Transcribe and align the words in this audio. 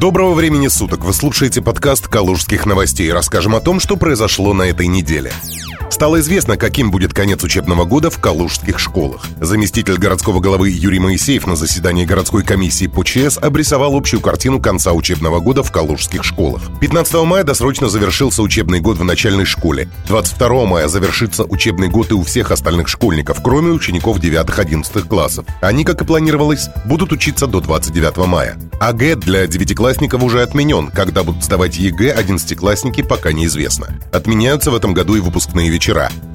Доброго 0.00 0.32
времени 0.32 0.68
суток! 0.68 1.04
Вы 1.04 1.12
слушаете 1.12 1.60
подкаст 1.60 2.08
«Калужских 2.08 2.64
новостей». 2.64 3.12
Расскажем 3.12 3.54
о 3.54 3.60
том, 3.60 3.80
что 3.80 3.98
произошло 3.98 4.54
на 4.54 4.62
этой 4.62 4.86
неделе. 4.86 5.30
Стало 6.00 6.18
известно, 6.20 6.56
каким 6.56 6.90
будет 6.90 7.12
конец 7.12 7.44
учебного 7.44 7.84
года 7.84 8.08
в 8.08 8.18
калужских 8.18 8.78
школах. 8.78 9.26
Заместитель 9.38 9.98
городского 9.98 10.40
головы 10.40 10.70
Юрий 10.70 10.98
Моисеев 10.98 11.46
на 11.46 11.56
заседании 11.56 12.06
городской 12.06 12.42
комиссии 12.42 12.86
по 12.86 13.04
ЧС 13.04 13.36
обрисовал 13.36 13.94
общую 13.94 14.22
картину 14.22 14.62
конца 14.62 14.94
учебного 14.94 15.40
года 15.40 15.62
в 15.62 15.70
калужских 15.70 16.24
школах. 16.24 16.62
15 16.80 17.12
мая 17.26 17.44
досрочно 17.44 17.90
завершился 17.90 18.40
учебный 18.40 18.80
год 18.80 18.96
в 18.96 19.04
начальной 19.04 19.44
школе. 19.44 19.90
22 20.06 20.64
мая 20.64 20.88
завершится 20.88 21.44
учебный 21.44 21.90
год 21.90 22.12
и 22.12 22.14
у 22.14 22.22
всех 22.22 22.50
остальных 22.50 22.88
школьников, 22.88 23.42
кроме 23.44 23.70
учеников 23.70 24.20
9-11 24.20 25.06
классов. 25.06 25.44
Они, 25.60 25.84
как 25.84 26.00
и 26.00 26.06
планировалось, 26.06 26.70
будут 26.86 27.12
учиться 27.12 27.46
до 27.46 27.60
29 27.60 28.26
мая. 28.26 28.56
ОГЭ 28.80 29.18
для 29.18 29.46
девятиклассников 29.46 30.22
уже 30.22 30.40
отменен. 30.40 30.86
Когда 30.86 31.24
будут 31.24 31.44
сдавать 31.44 31.76
ЕГЭ, 31.76 32.12
одиннадцатиклассники 32.12 33.02
пока 33.02 33.32
неизвестно. 33.32 34.00
Отменяются 34.12 34.70
в 34.70 34.74
этом 34.74 34.94
году 34.94 35.16
и 35.16 35.20
выпускные 35.20 35.68
вечера. 35.68 35.89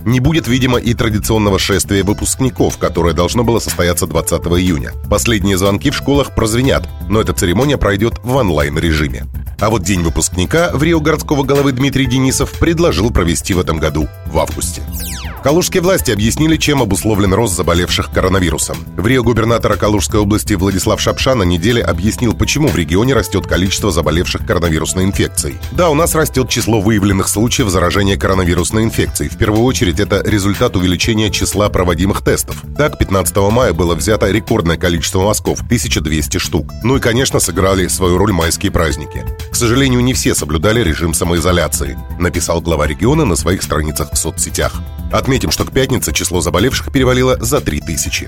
Не 0.06 0.20
будет, 0.20 0.48
видимо, 0.48 0.78
и 0.78 0.94
традиционного 0.94 1.58
шествия 1.60 2.04
выпускников, 2.04 2.78
которое 2.78 3.14
должно 3.14 3.44
было 3.44 3.60
состояться 3.60 4.06
20 4.06 4.42
июня. 4.60 4.92
Последние 5.10 5.58
звонки 5.58 5.90
в 5.90 5.96
школах 5.96 6.36
прозвенят, 6.36 6.88
но 7.10 7.22
эта 7.22 7.34
церемония 7.34 7.78
пройдет 7.78 8.20
в 8.24 8.36
онлайн-режиме. 8.36 9.26
А 9.60 9.70
вот 9.70 9.84
День 9.84 10.02
выпускника 10.02 10.72
в 10.74 10.84
Рио 10.84 11.00
городского 11.00 11.44
головы 11.44 11.72
Дмитрий 11.72 12.06
Денисов 12.06 12.52
предложил 12.60 13.12
провести 13.12 13.54
в 13.54 13.60
этом 13.60 13.80
году 13.80 14.08
в 14.28 14.38
августе. 14.40 14.82
Калужские 15.46 15.84
власти 15.84 16.10
объяснили, 16.10 16.58
чем 16.58 16.82
обусловлен 16.82 17.32
рост 17.32 17.56
заболевших 17.56 18.10
коронавирусом. 18.10 18.78
В 18.98 19.06
Рио 19.06 19.22
губернатора 19.22 19.76
Калужской 19.76 20.20
области 20.20 20.56
Владислав 20.56 21.00
Шапша 21.00 21.36
на 21.36 21.44
неделе 21.44 21.84
объяснил, 21.84 22.34
почему 22.34 22.68
в 22.68 22.76
регионе 22.76 23.14
растет 23.14 23.46
количество 23.46 23.92
заболевших 23.92 24.44
коронавирусной 24.44 25.04
инфекцией. 25.04 25.58
Да, 25.72 25.92
у 25.92 25.94
нас 25.94 26.16
растет 26.16 26.50
число 26.50 26.82
выявленных 26.82 27.28
случаев 27.28 27.70
заражения 27.70 28.18
коронавирусной 28.18 28.86
инфекцией. 28.86 29.30
В 29.30 29.38
первую 29.38 29.62
очередь 29.66 30.00
это 30.00 30.24
результат 30.26 30.76
увеличения 30.76 31.30
числа 31.30 31.70
проводимых 31.70 32.24
тестов. 32.24 32.64
Так, 32.76 32.98
15 32.98 33.36
мая 33.52 33.74
было 33.74 33.94
взято 33.94 34.32
рекордное 34.32 34.78
количество 34.78 35.22
мазков– 35.22 35.62
1200 35.62 36.40
штук. 36.40 36.72
Ну 36.82 36.98
и, 36.98 37.00
конечно, 37.00 37.40
сыграли 37.40 37.88
свою 37.88 38.18
роль 38.18 38.32
майские 38.32 38.72
праздники. 38.72 39.24
К 39.56 39.58
сожалению, 39.58 40.02
не 40.02 40.14
все 40.14 40.36
соблюдали 40.36 40.84
режим 40.84 41.14
самоизоляции, 41.14 41.98
написал 42.20 42.60
глава 42.60 42.88
региона 42.88 43.24
на 43.24 43.38
своих 43.38 43.64
страницах 43.64 44.12
в 44.12 44.18
соцсетях. 44.18 44.74
Отметим, 45.14 45.50
что 45.50 45.64
к 45.64 45.72
пятнице 45.72 46.12
число 46.12 46.42
заболевших 46.42 46.92
перевалило 46.92 47.38
за 47.40 47.62
3000. 47.62 48.28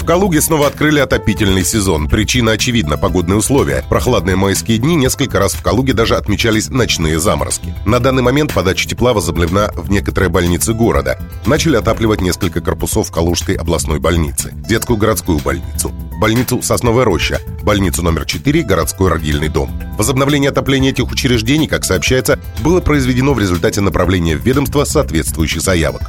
В 0.00 0.06
Калуге 0.06 0.40
снова 0.40 0.66
открыли 0.66 1.00
отопительный 1.00 1.66
сезон. 1.66 2.08
Причина 2.08 2.52
очевидна– 2.52 2.96
погодные 2.98 3.36
условия. 3.36 3.84
Прохладные 3.90 4.36
майские 4.36 4.78
дни 4.78 4.96
несколько 4.96 5.38
раз 5.38 5.52
в 5.52 5.62
Калуге 5.62 5.92
даже 5.92 6.16
отмечались 6.16 6.70
ночные 6.70 7.20
заморозки. 7.20 7.74
На 7.84 8.00
данный 8.00 8.22
момент 8.22 8.54
подача 8.54 8.88
тепла 8.88 9.12
возобновлена 9.12 9.70
в 9.74 9.90
некоторые 9.90 10.30
больницы 10.30 10.72
города. 10.72 11.18
Начали 11.44 11.76
отапливать 11.76 12.22
несколько 12.22 12.62
корпусов 12.62 13.10
Калужской 13.10 13.54
областной 13.54 13.98
больницы, 13.98 14.54
детскую 14.66 14.96
городскую 14.96 15.40
больницу, 15.40 15.92
больницу 16.18 16.62
Сосновая 16.62 17.04
роща, 17.04 17.38
больницу 17.64 18.02
номер 18.02 18.26
4, 18.26 18.62
городской 18.62 19.10
родильный 19.10 19.48
дом. 19.48 19.70
Возобновление 19.96 20.50
отопления 20.50 20.90
этих 20.90 21.10
учреждений, 21.10 21.66
как 21.66 21.84
сообщается, 21.84 22.38
было 22.62 22.80
произведено 22.80 23.34
в 23.34 23.40
результате 23.40 23.80
направления 23.80 24.36
в 24.36 24.44
ведомство 24.44 24.84
соответствующих 24.84 25.62
заявок. 25.62 26.02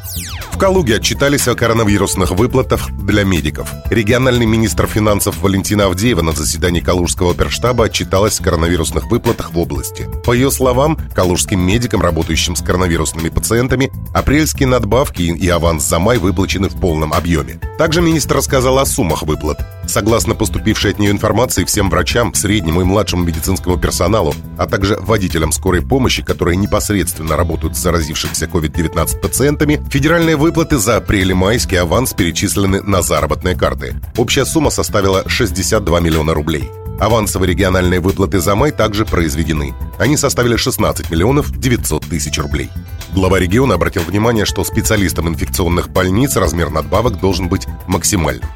В 0.52 0.58
Калуге 0.58 0.95
отчитались 0.95 1.48
о 1.48 1.56
коронавирусных 1.56 2.31
выплатах 2.31 2.89
для 2.92 3.23
медиков. 3.23 3.70
Региональный 3.89 4.45
министр 4.45 4.88
финансов 4.88 5.42
Валентина 5.42 5.86
Авдеева 5.86 6.22
на 6.22 6.31
заседании 6.31 6.80
Калужского 6.80 7.31
оперштаба 7.31 7.86
отчиталась 7.86 8.39
о 8.39 8.44
коронавирусных 8.44 9.06
выплатах 9.11 9.52
в 9.52 9.59
области. 9.59 10.08
По 10.26 10.33
ее 10.33 10.52
словам, 10.52 10.98
калужским 11.14 11.59
медикам, 11.59 12.02
работающим 12.02 12.56
с 12.56 12.61
коронавирусными 12.61 13.30
пациентами, 13.30 13.92
апрельские 14.14 14.67
надбавки 14.67 15.23
и 15.23 15.49
аванс 15.49 15.83
за 15.83 15.99
май 15.99 16.17
выплачены 16.17 16.70
в 16.70 16.80
полном 16.80 17.14
объеме. 17.14 17.60
Также 17.77 18.02
министр 18.02 18.37
рассказал 18.37 18.80
о 18.80 18.86
суммах 18.86 19.23
выплат. 19.23 19.60
Согласно 19.87 20.36
поступившей 20.36 20.92
от 20.92 20.99
нее 20.99 21.11
информации, 21.11 21.45
всем 21.66 21.89
врачам, 21.89 22.33
среднему 22.33 22.82
и 22.82 22.83
младшему 22.83 23.23
медицинскому 23.23 23.78
персоналу, 23.78 24.33
а 24.58 24.66
также 24.66 24.98
водителям 25.00 25.52
скорой 25.52 25.82
помощи, 25.82 26.23
которые 26.23 26.58
непосредственно 26.58 27.38
работают 27.38 27.78
с 27.78 27.82
заразившихся 27.82 28.45
COVID-19 28.45 29.20
пациентами, 29.20 29.82
федеральные 29.89 30.36
выплаты 30.36 30.78
за 30.78 30.98
апрель 30.98 31.32
и 31.32 31.34
майский 31.34 31.78
аванс 31.78 32.14
перечислены 32.14 32.82
на 32.82 33.02
заработные 33.02 33.55
карты. 33.55 33.95
Общая 34.17 34.45
сумма 34.45 34.70
составила 34.70 35.23
62 35.28 36.00
миллиона 36.00 36.34
рублей. 36.34 36.70
Авансовые 37.00 37.52
региональные 37.52 38.00
выплаты 38.00 38.39
за 38.39 38.55
май 38.55 38.72
также 38.72 39.05
произведены. 39.05 39.73
Они 40.00 40.16
составили 40.16 40.55
16 40.55 41.11
миллионов 41.11 41.52
900 41.52 42.05
тысяч 42.05 42.38
рублей. 42.39 42.70
Глава 43.14 43.39
региона 43.39 43.76
обратил 43.76 44.04
внимание, 44.04 44.45
что 44.45 44.64
специалистам 44.64 45.28
инфекционных 45.28 45.89
больниц 45.89 46.36
размер 46.38 46.70
надбавок 46.70 47.20
должен 47.20 47.50
быть 47.50 47.67
максимальным. 47.88 48.50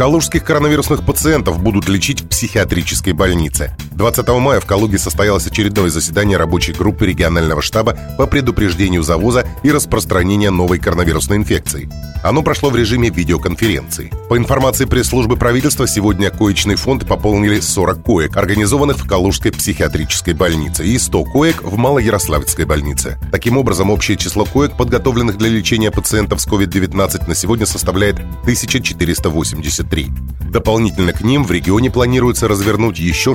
Калужских 0.00 0.44
коронавирусных 0.44 1.04
пациентов 1.04 1.62
будут 1.62 1.86
лечить 1.86 2.22
в 2.22 2.28
психиатрической 2.28 3.12
больнице. 3.12 3.76
20 4.00 4.26
мая 4.28 4.60
в 4.60 4.64
Калуге 4.64 4.98
состоялось 4.98 5.46
очередное 5.46 5.90
заседание 5.90 6.38
рабочей 6.38 6.72
группы 6.72 7.04
регионального 7.04 7.60
штаба 7.60 7.98
по 8.16 8.26
предупреждению 8.26 9.02
завоза 9.02 9.44
и 9.62 9.70
распространения 9.70 10.48
новой 10.48 10.78
коронавирусной 10.78 11.36
инфекции. 11.36 11.90
Оно 12.22 12.42
прошло 12.42 12.70
в 12.70 12.76
режиме 12.76 13.10
видеоконференции. 13.10 14.10
По 14.30 14.38
информации 14.38 14.86
пресс-службы 14.86 15.36
правительства, 15.36 15.86
сегодня 15.86 16.30
коечный 16.30 16.76
фонд 16.76 17.06
пополнили 17.06 17.60
40 17.60 18.02
коек, 18.02 18.36
организованных 18.38 18.98
в 18.98 19.06
Калужской 19.06 19.52
психиатрической 19.52 20.32
больнице, 20.32 20.86
и 20.86 20.98
100 20.98 21.24
коек 21.24 21.62
в 21.62 21.76
Малоярославецкой 21.76 22.64
больнице. 22.64 23.18
Таким 23.30 23.58
образом, 23.58 23.90
общее 23.90 24.16
число 24.16 24.46
коек, 24.46 24.78
подготовленных 24.78 25.36
для 25.36 25.50
лечения 25.50 25.90
пациентов 25.90 26.40
с 26.40 26.48
COVID-19 26.48 27.28
на 27.28 27.34
сегодня 27.34 27.66
составляет 27.66 28.16
1483. 28.44 30.10
Дополнительно 30.50 31.12
к 31.12 31.22
ним 31.22 31.44
в 31.44 31.52
регионе 31.52 31.90
планируется 31.90 32.48
развернуть 32.48 32.98
еще 32.98 33.34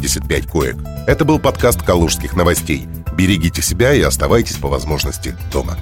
675 0.00 0.46
коек. 0.46 0.76
Это 1.06 1.24
был 1.24 1.38
подкаст 1.38 1.82
«Калужских 1.82 2.34
новостей». 2.34 2.86
Берегите 3.16 3.60
себя 3.60 3.92
и 3.92 4.00
оставайтесь 4.00 4.56
по 4.56 4.68
возможности 4.68 5.36
дома. 5.52 5.76